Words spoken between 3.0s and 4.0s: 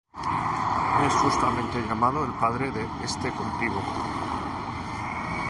este cultivo.